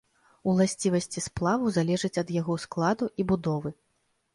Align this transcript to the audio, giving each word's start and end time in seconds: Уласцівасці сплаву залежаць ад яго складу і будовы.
Уласцівасці 0.53 1.23
сплаву 1.27 1.75
залежаць 1.77 2.13
ад 2.25 2.35
яго 2.41 2.59
складу 2.67 3.15
і 3.23 3.33
будовы. 3.35 3.69